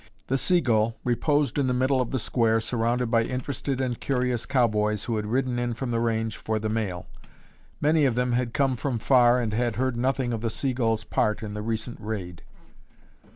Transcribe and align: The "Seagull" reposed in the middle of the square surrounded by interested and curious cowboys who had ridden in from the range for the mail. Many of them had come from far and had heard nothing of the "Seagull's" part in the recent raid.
The 0.29 0.35
"Seagull" 0.39 0.95
reposed 1.03 1.59
in 1.59 1.67
the 1.67 1.75
middle 1.75 2.01
of 2.01 2.09
the 2.09 2.17
square 2.17 2.59
surrounded 2.59 3.11
by 3.11 3.21
interested 3.21 3.79
and 3.79 3.99
curious 3.99 4.47
cowboys 4.47 5.03
who 5.03 5.15
had 5.17 5.27
ridden 5.27 5.59
in 5.59 5.75
from 5.75 5.91
the 5.91 5.99
range 5.99 6.37
for 6.37 6.57
the 6.57 6.69
mail. 6.69 7.05
Many 7.79 8.05
of 8.05 8.15
them 8.15 8.31
had 8.31 8.51
come 8.51 8.75
from 8.77 8.97
far 8.97 9.39
and 9.39 9.53
had 9.53 9.75
heard 9.75 9.95
nothing 9.97 10.33
of 10.33 10.41
the 10.41 10.49
"Seagull's" 10.49 11.03
part 11.03 11.43
in 11.43 11.53
the 11.53 11.61
recent 11.61 11.99
raid. 12.01 12.41